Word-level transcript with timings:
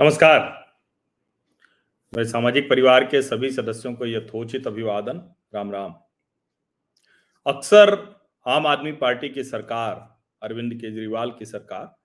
नमस्कार। 0.00 0.40
मेरे 2.16 2.28
सामाजिक 2.28 2.70
परिवार 2.70 3.04
के 3.04 3.22
सभी 3.22 3.50
सदस्यों 3.50 3.94
को 3.94 4.06
यथोचित 4.06 4.66
अभिवादन। 4.66 5.34
राम 5.54 5.72
राम। 5.72 5.94
अक्सर 7.46 8.20
आम 8.46 8.66
आदमी 8.66 8.92
पार्टी 8.92 9.28
की 9.28 9.44
सरकार, 9.44 10.18
अरविंद 10.42 10.74
केजरीवाल 10.74 11.30
की 11.30 11.44
सरकार, 11.44 11.96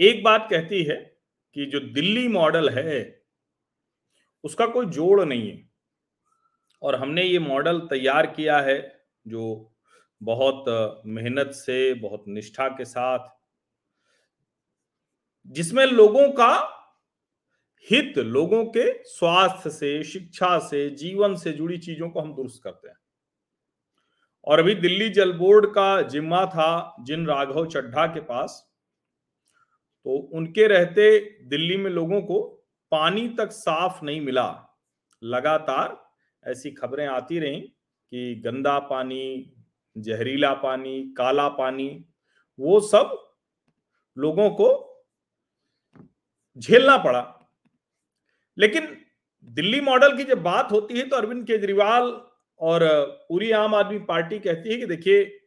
एक 0.00 0.24
बात 0.24 0.46
कहती 0.50 0.82
है 0.84 1.16
कि 1.54 1.66
जो 1.66 1.80
दिल्ली 1.80 2.28
मॉडल 2.28 2.70
है, 2.70 3.22
उसका 4.44 4.66
कोई 4.66 4.86
जोड़ 4.86 5.24
नहीं 5.24 5.50
है। 5.50 5.68
और 6.82 6.94
हमने 6.94 7.22
ये 7.22 7.38
मॉडल 7.38 7.80
तैयार 7.80 8.26
किया 8.26 8.60
है 8.60 9.04
जो 9.28 9.74
बहुत 10.22 10.64
मेहनत 11.06 11.50
से, 11.50 11.94
बहुत 11.94 12.24
निष्ठा 12.28 12.68
के 12.68 12.84
साथ, 12.84 13.28
जिसमें 15.46 15.86
लोगों 15.86 16.28
का 16.28 16.72
हित 17.84 18.18
लोगों 18.18 18.64
के 18.66 19.02
स्वास्थ्य 19.04 19.70
से, 19.70 20.02
शिक्षा 20.04 20.58
से, 20.58 20.88
जीवन 20.90 21.34
से 21.34 21.52
जुड़ी 21.52 21.78
चीज़ों 21.78 22.08
को 22.10 22.20
हम 22.20 22.34
दुरुस्त 22.34 22.62
करते 22.64 22.88
हैं। 22.88 22.96
और 24.44 24.58
अभी 24.58 24.74
दिल्ली 24.74 25.08
जल 25.08 25.32
बोर्ड 25.32 25.66
का 25.66 26.02
जिम्मा 26.02 26.44
था 26.46 26.96
जिन 27.00 27.26
राघव 27.26 27.66
चड्ढा 27.66 28.06
के 28.06 28.20
पास 28.20 28.62
तो 30.06 30.16
उनके 30.32 30.66
रहते 30.66 31.18
दिल्ली 31.42 31.76
में 31.76 31.90
लोगों 31.90 32.20
को 32.22 32.42
पानी 32.92 33.28
तक 33.28 33.52
साफ़ 33.52 34.04
नहीं 34.04 34.20
मिला। 34.20 34.78
लगातार 35.22 35.96
ऐसी 36.44 36.70
खबरें 36.70 37.06
आती 37.06 37.38
रहीं 37.38 37.62
कि 37.62 38.34
गंदा 38.44 38.78
पानी, 38.78 39.52
जहरीला 39.96 40.52
पानी, 40.54 41.14
काला 41.18 41.48
पानी, 41.48 42.04
वो 42.58 42.80
सब 42.80 43.16
लोगों 44.16 44.50
को 44.50 44.68
झेलना 46.58 46.96
पड़ा। 46.98 47.35
लेकिन 48.58 48.96
दिल्ली 49.44 49.80
मॉडल 49.80 50.16
की 50.16 50.24
जब 50.24 50.42
बात 50.42 50.72
होती 50.72 50.98
है 50.98 51.08
तो 51.08 51.16
अरविंद 51.16 51.46
केजरीवाल 51.46 52.20
और 52.60 52.84
पूरी 53.28 53.50
आम 53.50 53.74
आदमी 53.74 53.98
पार्टी 53.98 54.38
कहती 54.38 54.70
है 54.70 54.76
कि 54.76 54.86
देखिए, 54.86 55.40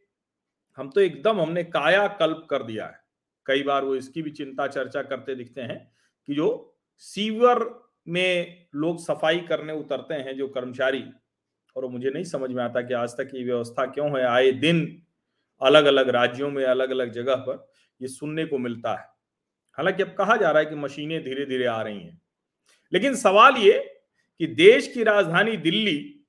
हम 0.78 0.90
तो 0.90 1.00
एकदम 1.00 1.40
हमने 1.40 1.64
काया 1.64 2.06
कल्प 2.08 2.46
कर 2.50 2.62
दिया 2.62 2.86
है। 2.86 3.00
कई 3.46 3.62
बार 3.62 3.84
वो 3.84 3.94
इसकी 3.96 4.22
भी 4.22 4.30
चिंता 4.30 4.66
चर्चा 4.66 5.02
करते 5.02 5.34
दिखते 5.34 5.60
हैं 5.60 5.92
कि 6.28 6.34
जो 6.34 6.78
सीवर 6.98 7.64
में 8.08 8.66
लोग 8.74 9.00
सफ़ाई 9.00 9.40
करने 9.40 9.72
उतरते 9.72 10.14
हैं, 10.14 10.36
जो 10.36 10.48
कर्मचारी, 10.48 11.04
और 11.76 11.86
मुझे 11.86 12.10
नहीं 12.10 12.24
समझ 12.24 12.50
में 12.50 12.62
आता 12.64 12.82
कि 12.82 12.94
आज 12.94 13.10
तक 13.10 13.30
ये 13.34 13.44
व्यवस्था 13.44 13.86
क्यों 13.86 14.08
है, 14.18 14.24
आए 14.26 14.52
दिन 14.52 15.02
अलग 15.62 15.84
अलग 15.84 16.08
राज्यों 16.08 16.50
में 16.50 16.64
अलग 16.64 16.90
अलग 16.90 17.12
जगह 17.12 17.34
पर 17.34 17.68
ये 18.00 18.08
सुनने 18.08 18.44
को 18.44 18.58
मिलता 18.58 18.92
है। 18.92 19.06
हालाँकि 19.78 20.02
अब 20.02 20.14
कहा 20.18 20.36
जा 20.36 20.50
रहा 20.50 20.58
है 20.58 20.66
कि 20.66 20.74
मशीनें 20.74 21.24
धीरे 21.24 21.46
धीरे 21.46 21.66
आ 21.66 21.82
रही 21.82 22.00
हैं। 22.00 22.19
लेकिन 22.92 23.14
सवाल 23.16 23.56
ये 23.56 23.78
कि 24.40 24.46
देश 24.46 24.86
की 24.94 25.02
राजधानी 25.04 25.56
दिल्ली, 25.58 26.26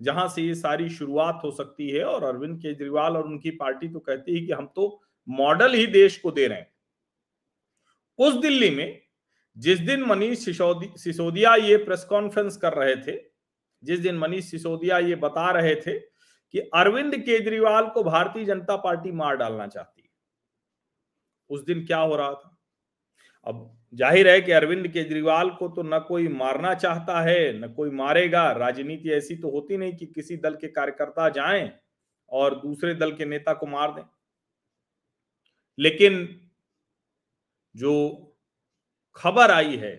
जहाँ 0.00 0.28
से 0.28 0.42
ये 0.42 0.54
सारी 0.54 0.88
शुरुआत 0.90 1.40
हो 1.44 1.50
सकती 1.50 1.88
है, 1.90 2.04
और 2.04 2.24
अरविंद 2.24 2.60
केजरीवाल 2.62 3.16
और 3.16 3.26
उनकी 3.26 3.50
पार्टी 3.52 3.88
तो 3.88 3.98
कहती 4.00 4.34
है 4.34 4.46
कि 4.46 4.52
हम 4.52 4.66
तो 4.76 5.00
मॉडल 5.28 5.74
ही 5.74 5.86
देश 5.86 6.16
को 6.18 6.30
दे 6.30 6.46
रहे 6.46 6.58
हैं। 6.58 6.72
उस 8.18 8.34
दिल्ली 8.34 8.70
में 8.70 9.00
जिस 9.56 9.78
दिन 9.80 10.02
मनीष 10.02 10.44
सिसोदिया 10.44 11.54
ये 11.56 11.76
प्रेस 11.76 12.04
कॉन्फ्रेंस 12.04 12.56
कर 12.56 12.72
रहे 12.74 12.96
थे, 12.96 13.18
जिस 13.82 13.98
दिन 14.00 14.18
मनीष 14.18 14.50
सिसोदिया 14.50 14.98
ये 14.98 15.14
बता 15.16 15.50
रहे 15.50 15.74
थे 15.76 15.98
कि 15.98 16.58
अरविंद 16.74 17.16
केजरीवाल 17.16 17.86
को 17.86 18.02
भारतीय 18.04 18.44
जनता 18.44 18.76
पार्टी 18.76 19.12
मार 19.12 19.36
डालना 19.36 19.66
चाहती 19.66 20.02
है, 20.02 20.08
उस 21.50 21.64
दिन 21.64 21.84
क्या 21.86 21.98
हो 21.98 22.16
रहा 22.16 22.32
था? 22.32 22.53
अब 23.46 23.70
ज़ाहिर 23.94 24.28
है 24.28 24.40
कि 24.40 24.52
अरविंद 24.52 24.86
केजरीवाल 24.88 25.50
को 25.50 25.68
तो 25.68 25.82
न 25.84 25.98
कोई 26.08 26.28
मारना 26.30 26.72
चाहता 26.76 27.20
है 27.22 27.52
न 27.58 27.72
कोई 27.74 27.90
मारेगा। 27.92 28.50
राजनीति 28.54 29.10
ऐसी 29.12 29.36
तो 29.36 29.50
होती 29.50 29.76
नहीं 29.76 29.96
कि 29.96 30.06
किसी 30.06 30.36
दल 30.36 30.54
के 30.54 30.68
कार्यकर्ता 30.70 31.28
जाएँ 31.30 31.70
और 32.30 32.54
दूसरे 32.60 32.94
दल 32.94 33.12
के 33.12 33.24
नेता 33.24 33.52
को 33.54 33.66
मार 33.66 33.92
दें। 33.92 34.02
लेकिन 35.78 36.26
जो 37.74 37.94
खबर 39.16 39.50
आई 39.50 39.76
है 39.76 39.94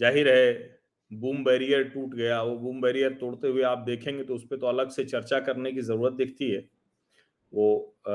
ज़ाहिर 0.00 0.28
है 0.28 0.52
बूम 1.10 1.44
बैरियर 1.44 1.82
टूट 1.84 2.14
गया 2.14 2.42
वो 2.42 2.56
बूम 2.58 2.80
बैरियर 2.80 3.12
तोड़ते 3.14 3.48
हुए 3.48 3.62
आप 3.64 3.78
देखेंगे 3.86 4.24
तो 4.24 4.34
उस 4.34 4.44
पर 4.50 4.56
तो 4.56 4.66
अलग 4.66 4.90
से 4.90 5.04
चर्चा 5.04 5.40
करने 5.40 5.72
की 5.72 5.80
ज़रूरत 5.82 6.12
दिखती 6.14 6.50
है। 6.50 6.58
वो 7.52 7.96
आ, 8.08 8.12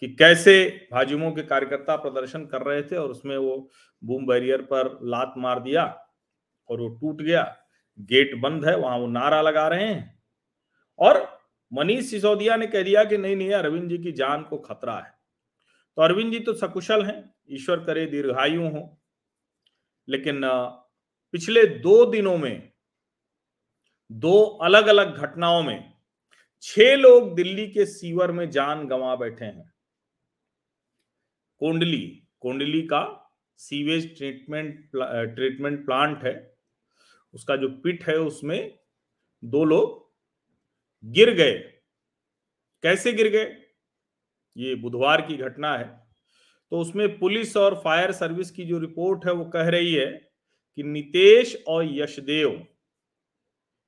कि 0.00 0.08
कैसे 0.08 0.88
भाजयुमो 0.92 1.30
के 1.32 1.42
कार्यकर्ता 1.42 1.96
प्रदर्शन 1.96 2.46
कर 2.46 2.62
रहे 2.62 2.82
थे 2.82 2.96
और 2.96 3.10
उसमें 3.10 3.36
वो 3.36 3.70
बूम 4.04 4.26
बैरियर 4.26 4.62
पर 4.62 4.98
लात 5.02 5.34
मार 5.38 5.62
दिया 5.62 5.84
और 6.68 6.80
वो 6.80 6.88
टूट 6.88 7.22
गया। 7.22 7.56
गेट 8.00 8.34
बंद 8.34 8.66
है, 8.66 8.76
वहाँ 8.76 8.98
वो 8.98 9.06
नारा 9.06 9.40
लगा 9.42 9.68
रहे 9.68 9.84
हैं। 9.84 10.22
और 10.98 11.38
मनीष 11.72 12.10
सिसोदिया 12.10 12.56
ने 12.56 12.66
कह 12.66 12.82
दिया 12.82 13.04
कि 13.04 13.18
नहीं 13.18 13.36
नहीं, 13.36 13.50
अरविंद 13.50 13.90
जी 13.90 13.98
की 13.98 14.12
जान 14.12 14.42
को 14.42 14.58
खतरा 14.58 14.98
है। 14.98 15.10
तो 15.96 16.02
अरविंद 16.02 16.32
जी 16.32 16.40
तो 16.40 16.52
सकुशल 16.52 17.04
हैं, 17.04 17.34
ईश्वर 17.50 17.84
करे 17.84 18.06
दीर्घायु 18.06 18.68
हो। 18.68 19.00
लेकिन 20.08 20.40
पिछले 21.32 21.66
दो 21.66 22.04
दिनों 22.06 22.38
में, 22.38 22.72
दो 24.12 24.42
अलग 24.42 24.86
अलग 24.86 25.16
घटनाओं 25.16 25.62
में, 25.62 25.92
छह 26.62 26.96
लोग 26.96 27.34
दिल्ली 27.34 27.68
के 27.68 27.86
सीवर 27.86 28.32
में 28.32 28.50
जान 28.50 28.86
गंवा 28.88 29.16
बैठे 29.16 29.44
हैं। 29.44 29.72
कोंडली 31.60 32.06
कोंडली 32.40 32.82
का 32.82 33.02
सीवेज 33.60 34.16
ट्रीटमेंट 34.18 34.90
ट्रीटमेंट 35.34 35.84
प्लांट 35.84 36.24
है। 36.24 36.34
उसका 37.34 37.56
जो 37.56 37.68
पिट 37.68 38.04
है, 38.08 38.16
उसमें 38.16 38.78
दो 39.44 39.64
लोग 39.64 40.06
गिर 41.04 41.34
गए। 41.34 41.58
कैसे 42.84 43.12
गिर 43.12 43.28
गए? 43.28 43.56
ये 44.56 44.74
बुधवार 44.74 45.20
की 45.20 45.36
घटना 45.36 45.76
है। 45.78 45.86
तो 46.72 46.78
उसमें 46.78 47.18
पुलिस 47.18 47.56
और 47.56 47.80
फायर 47.84 48.12
सर्विस 48.12 48.50
की 48.50 48.64
जो 48.64 48.78
रिपोर्ट 48.78 49.26
है, 49.26 49.32
वो 49.32 49.44
कह 49.44 49.68
रही 49.68 49.94
है 49.94 50.06
कि 50.78 50.82
नितेश 50.82 51.56
और 51.68 51.84
यशदेव, 51.84 52.66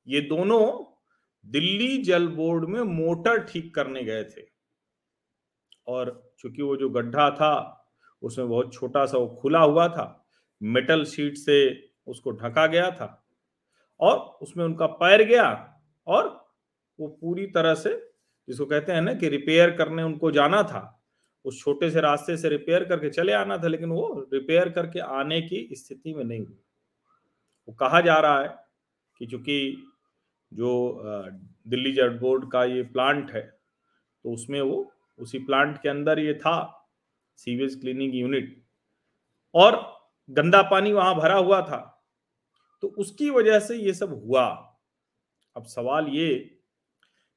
ये 0.09 0.21
दोनों 0.21 0.63
दिल्ली 1.47 1.97
जल 1.99 2.27
बोर्ड 2.29 2.69
में 2.69 2.81
मोटर 2.83 3.45
ठीक 3.45 3.75
करने 3.75 4.03
गए 4.05 4.25
थे। 4.25 4.43
और 5.87 6.35
चूँकि 6.39 6.63
वो 6.63 6.77
जो 6.77 6.89
गड्ढा 6.91 7.31
था, 7.31 7.77
उसमें 8.23 8.49
बहुत 8.49 8.73
छोटा 8.75 9.05
सा 9.07 9.19
वो 9.19 9.27
खुला 9.41 9.61
हुआ 9.61 9.87
था 9.89 10.07
मेटल 10.61 11.05
शीट 11.05 11.37
से 11.37 11.57
उसको 12.07 12.31
ढका 12.33 12.67
गया 12.67 12.91
था 12.91 13.17
और 14.01 14.17
उसमें 14.43 14.65
उनका 14.65 14.87
पैर 14.87 15.23
गया 15.25 15.45
और 16.07 16.29
वो 16.99 17.09
पूरी 17.11 17.47
तरह 17.47 17.75
से, 17.75 17.95
जिसको 18.49 18.67
कहते 18.67 18.93
हैं 18.93 19.03
ना 19.03 19.15
कि 19.15 19.29
रिपेयर 19.29 19.71
करने 19.77 20.03
उनको 20.03 20.31
जाना 20.31 20.63
था, 20.63 21.03
उस 21.45 21.61
छोटे 21.63 21.91
से 21.91 22.01
रास्ते 22.01 22.37
से 22.37 22.49
रिपेयर 22.49 22.85
करके 22.85 23.11
चले 23.11 23.33
आना 23.33 23.57
था, 23.59 23.69
लेकिन 23.69 23.91
वो 23.91 24.29
रिपेयर 24.33 24.69
करके 24.71 25.01
आने 25.01 25.41
की 25.43 25.69
स्थिति 25.73 26.15
में 26.15 26.25
नहीं 26.25 26.41
हुई 26.41 26.59
वो 27.69 27.75
कहा 27.75 28.01
जा 28.01 28.19
रहा 28.19 28.41
है 28.43 28.55
कि 29.21 29.27
चूँकि 29.27 29.87
जो 30.53 30.71
दिल्ली 31.69 31.93
जल 31.93 32.19
बोर्ड 32.19 32.51
का 32.53 32.65
ये 32.65 32.83
प्लांट 32.83 33.31
है 33.31 33.43
तो 33.43 34.33
उसमें 34.35 34.61
वो 34.61 34.91
उसी 35.21 35.39
प्लांट 35.39 35.83
के 35.83 35.89
अंदर 35.89 36.19
ये 36.19 36.35
था, 36.35 36.89
सीवेज 37.37 37.75
क्लीनिंग 37.75 38.15
यूनिट। 38.15 38.65
और 39.55 40.01
गंदा 40.31 40.63
पानी 40.63 40.93
वहाँ 40.93 41.15
भरा 41.15 41.37
हुआ 41.37 41.63
था। 41.63 42.09
तो 42.83 42.89
उसकी 42.89 43.31
वजह 43.31 43.61
से 43.61 43.77
ये 43.77 43.93
सब 43.93 44.25
हुआ। 44.25 44.47
अब 45.57 45.65
सवाल 45.65 46.09
ये 46.09 46.59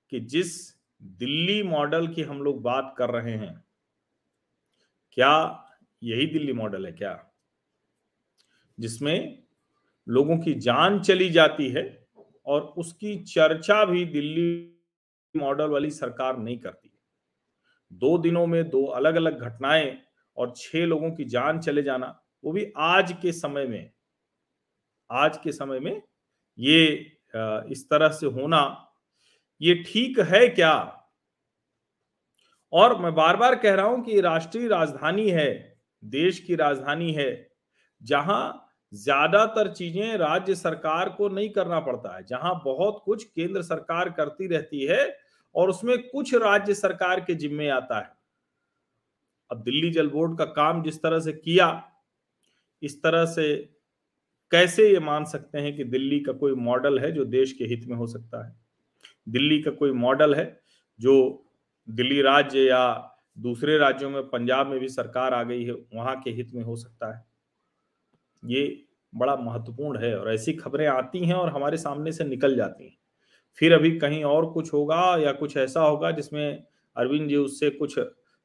कि 0.09 0.19
जिस 0.19 0.75
दिल्ली 1.01 1.63
मॉडल 1.63 2.08
की 2.08 2.22
हम 2.22 2.41
लोग 2.41 2.61
बात 2.61 2.96
कर 2.97 3.09
रहे 3.09 3.34
हैं, 3.34 3.66
क्या 5.11 5.66
यही 6.03 6.25
दिल्ली 6.25 6.53
मॉडल 6.53 6.85
है 6.85 6.91
क्या? 6.91 7.29
जिसमें 8.79 9.43
लोगों 10.08 10.37
की 10.37 10.53
जान 10.53 11.02
चली 11.02 11.29
जाती 11.29 11.69
है 11.69 12.08
और 12.46 12.61
उसकी 12.61 13.23
चर्चा 13.23 13.85
भी 13.85 14.05
दिल्ली 14.05 14.78
मॉडल 15.35 15.67
वाली 15.67 15.91
सरकार 15.91 16.37
नहीं 16.37 16.59
करती। 16.59 16.83
दो 17.93 18.17
दिनों 18.17 18.45
में 18.47 18.63
दो 18.69 18.85
अलग 18.87 19.16
अलग 19.16 19.41
घटनाएँ 19.41 19.97
और 20.37 20.53
छह 20.57 20.85
लोगों 20.85 21.11
की 21.11 21.25
जान 21.25 21.59
चले 21.59 21.84
जाना, 21.84 22.19
वो 22.43 22.51
भी 22.51 22.72
आज 22.78 23.11
के 23.22 23.31
समय 23.31 23.66
में। 23.67 23.91
आज 25.09 25.37
के 25.37 25.51
समय 25.51 25.79
में 25.79 26.01
ये 26.59 26.85
इस 27.34 27.85
तरह 27.90 28.09
से 28.09 28.28
होना, 28.28 28.90
ये 29.61 29.73
ठीक 29.84 30.19
है 30.22 30.47
क्या? 30.49 30.99
और 32.73 32.97
मैं 33.01 33.13
बार 33.16 33.37
बार 33.37 33.55
कह 33.55 33.73
रहा 33.75 33.85
हूँ 33.85 34.03
कि 34.03 34.19
राष्ट्रीय 34.22 34.67
राजधानी 34.67 35.29
है, 35.29 35.78
देश 36.03 36.39
की 36.39 36.55
राजधानी 36.55 37.11
है, 37.13 37.47
जहाँ 38.01 38.59
ज़्यादातर 38.93 39.72
चीज़ें 39.73 40.17
राज्य 40.17 40.55
सरकार 40.55 41.09
को 41.09 41.29
नहीं 41.29 41.49
करना 41.49 41.79
पड़ता 41.79 42.16
है, 42.16 42.23
जहाँ 42.23 42.61
बहुत 42.66 43.01
कुछ 43.05 43.23
केंद्र 43.25 43.61
सरकार 43.61 44.09
करती 44.09 44.47
रहती 44.47 44.84
है 44.84 45.05
और 45.55 45.70
उसमें 45.70 46.09
कुछ 46.09 46.34
राज्य 46.34 46.73
सरकार 46.73 47.20
के 47.20 47.35
जिम्मे 47.35 47.70
आता 47.70 48.00
है। 48.00 48.11
अब 49.52 49.64
दिल्ली 49.64 49.91
जल 49.91 50.09
बोर्ड 50.09 50.38
का 50.38 50.46
काम 50.46 50.84
जिस 50.84 51.02
तरह 51.03 51.20
से 51.20 51.34
किया, 51.34 51.84
इस 52.82 53.03
तरह 53.03 53.26
से 53.26 53.55
कैसे 54.52 54.90
ये 54.90 55.00
मान 55.00 55.26
सकते 55.26 55.59
हैं 55.59 55.78
कि 55.78 55.84
दिल्ली 55.84 56.20
का 56.20 56.32
कोई 56.32 56.55
मॉडल 56.55 57.00
है 57.00 57.11
जो 57.11 57.26
देश 57.26 57.53
के 57.53 57.66
हित 57.66 57.85
में 57.88 57.96
हो 57.96 58.08
सकता 58.08 58.47
है? 58.47 58.55
दिल्ली 59.29 59.61
का 59.61 59.72
कोई 59.72 59.91
मॉडल 59.91 60.35
है 60.35 60.61
जो 61.00 61.46
दिल्ली 61.90 62.22
राज्य 62.22 62.59
या 62.59 63.09
दूसरे 63.38 63.78
राज्यों 63.78 64.09
में, 64.09 64.23
पंजाब 64.23 64.67
में 64.67 64.79
भी 64.79 64.88
सरकार 64.88 65.34
आ 65.34 65.44
गई 65.44 65.64
है, 65.64 65.72
वहाँ 65.72 66.22
के 66.22 66.32
हित 66.32 66.52
में 66.53 66.64
हो 66.64 66.76
सकता 66.76 67.17
है? 67.17 67.26
ये 68.46 68.85
बड़ा 69.16 69.35
महत्वपूर्ण 69.35 69.99
है 69.99 70.20
और 70.20 70.34
ऐसी 70.34 70.53
खबरें 70.53 70.88
आती 70.88 71.26
हैं 71.26 71.35
और 71.35 71.49
हमारे 71.49 71.78
सामने 71.78 72.11
से 72.11 72.23
निकल 72.23 72.56
जाती 72.56 72.84
हैं। 72.85 72.97
फिर 73.61 73.73
अभी 73.73 73.91
कहीं 74.00 74.23
और 74.23 74.46
कुछ 74.53 74.73
होगा 74.73 75.02
या 75.17 75.32
कुछ 75.34 75.58
ऐसा 75.58 75.82
होगा 75.82 76.11
जिसमें 76.11 76.64
अरविंद 76.96 77.29
जी 77.29 77.35
उससे 77.35 77.70
कुछ 77.72 77.96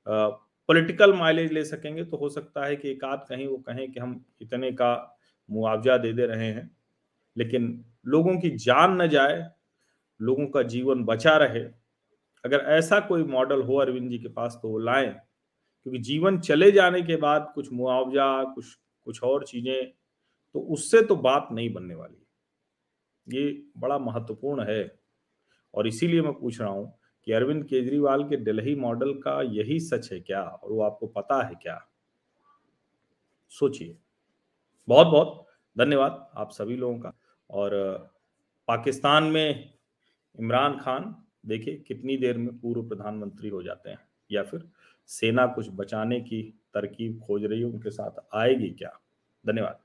पॉलिटिकल 0.06 1.12
माइलेज 1.14 1.52
ले 1.52 1.64
सकेंगे 1.64 2.05
तो 2.05 2.16
हो 2.16 2.28
सकता 2.28 2.64
है 2.66 2.76
कि 2.76 2.90
एक 2.90 3.05
आध 3.05 3.25
कहीं 3.28 3.46
वो 3.46 3.56
कहें 3.58 3.90
कि 3.93 4.00
हम 4.00 4.25
इतने 4.43 4.70
का 4.72 4.93
मुआवजा 5.49 5.96
दे 5.99 6.12
दे 6.12 6.26
रहे 6.26 6.46
हैं। 6.46 6.70
लेकिन 7.37 7.84
लोगों 8.08 8.37
की 8.40 8.50
जान 8.58 9.02
न 9.02 9.08
जाए, 9.08 9.38
लोगों 10.20 10.46
का 10.49 10.62
जीवन 10.64 11.05
बचा 11.05 11.37
रहे। 11.38 11.61
अगर 12.44 12.61
ऐसा 12.70 13.00
कोई 13.02 13.25
मॉडल 13.26 13.62
हो 13.62 13.76
अरविंद 13.78 14.11
जी 14.11 14.19
के 14.19 14.28
पास 14.31 14.58
तो 14.62 14.69
वो 14.70 14.78
लाएँ। 14.81 15.11
क्योंकि 15.87 15.99
जीवन 16.02 16.38
चले 16.40 16.70
जाने 16.72 17.02
के 17.02 17.16
बाद 17.19 17.52
कुछ 17.54 17.72
मुआवजा, 17.72 18.44
कुछ 18.44 18.66
कुछ 19.06 19.22
और 19.25 19.44
चीज़ें 19.46 19.87
तो 20.54 20.61
उससे 20.72 21.02
तो 21.04 21.16
बात 21.19 21.49
नहीं 21.52 21.72
बनने 21.75 21.94
वाली। 21.94 22.25
ये 23.26 23.62
बड़ा 23.78 23.99
महत्वपूर्ण 23.99 24.64
है। 24.64 24.97
और 25.74 25.86
इसीलिए 25.86 26.22
मैं 26.22 26.32
पूछ 26.32 26.60
रहा 26.60 26.70
हूँ 26.70 26.98
कि 27.24 27.32
अरविंद 27.32 27.64
केजरीवाल 27.64 28.24
के 28.24 28.36
दिल्ली 28.36 28.74
मॉडल 28.74 29.12
का 29.12 29.42
यही 29.42 29.80
सच 29.80 30.12
है 30.12 30.20
क्या? 30.20 30.42
और 30.42 30.72
वो 30.72 30.82
आपको 30.82 31.06
पता 31.06 31.46
है 31.46 31.54
क्या? 31.54 31.88
सोचिए। 33.48 33.96
बहुत 34.88 35.06
बहुत 35.06 35.46
धन्यवाद 35.78 36.30
आप 36.36 36.50
सभी 36.50 36.76
लोगों 36.76 36.98
का। 36.98 37.12
और, 37.50 37.70
पाकिस्तान 38.68 39.24
में 39.24 39.72
इमरान 40.40 40.78
खान, 40.78 41.24
देखिए 41.46 41.76
कितनी 41.76 42.16
देर 42.16 42.38
में 42.38 42.58
पूर्व 42.58 42.82
प्रधानमंत्री 42.82 43.48
हो 43.48 43.62
जाते 43.62 43.90
हैं, 43.90 43.98
या 44.32 44.42
फिर 44.42 44.68
सेना 45.06 45.46
कुछ 45.46 45.68
बचाने 45.70 46.20
की 46.20 46.42
तरकीब 46.74 47.20
खोज 47.20 47.44
रही 47.44 47.58
है, 47.58 47.64
उनके 47.64 47.90
साथ 47.90 48.34
आएगी 48.34 48.70
क्या? 48.70 49.00
धन्यवाद। 49.46 49.78